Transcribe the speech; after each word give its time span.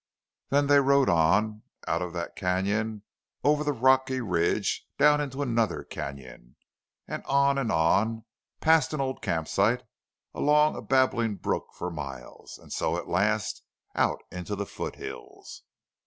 Then 0.49 0.65
they 0.65 0.79
rode 0.79 1.09
on, 1.09 1.61
out 1.87 2.01
of 2.01 2.11
that 2.13 2.35
canon, 2.35 3.03
over 3.43 3.63
the 3.63 3.71
rocky 3.71 4.19
ridge, 4.19 4.87
down 4.97 5.21
into 5.21 5.43
another 5.43 5.83
canon, 5.83 6.55
on 7.07 7.59
and 7.59 7.71
on, 7.71 8.23
past 8.61 8.93
an 8.95 8.99
old 8.99 9.21
camp 9.21 9.47
site, 9.47 9.83
along 10.33 10.75
a 10.75 10.81
babbling 10.81 11.35
brook 11.35 11.67
for 11.77 11.91
miles, 11.91 12.57
and 12.57 12.73
so 12.73 12.97
at 12.97 13.09
last 13.09 13.61
out 13.93 14.23
into 14.31 14.55
the 14.55 14.65
foot 14.65 14.95
hills. 14.95 15.61